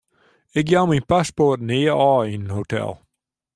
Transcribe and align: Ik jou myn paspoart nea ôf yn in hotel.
Ik 0.59 0.65
jou 0.73 0.85
myn 0.89 1.07
paspoart 1.09 1.61
nea 1.69 1.93
ôf 2.09 2.21
yn 2.25 2.33
in 2.37 2.55
hotel. 2.57 2.91